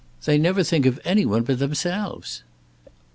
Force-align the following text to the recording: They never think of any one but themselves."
They 0.25 0.39
never 0.39 0.63
think 0.63 0.87
of 0.87 0.99
any 1.05 1.27
one 1.27 1.43
but 1.43 1.59
themselves." 1.59 2.41